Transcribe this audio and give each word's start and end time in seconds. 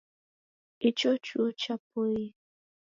Icho 0.87 1.11
chuo 1.25 1.47
cha 1.61 1.75
poie 1.87 2.25